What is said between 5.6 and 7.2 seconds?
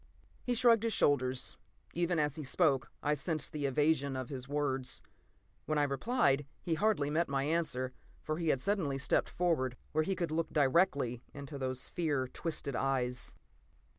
When I replied, he hardly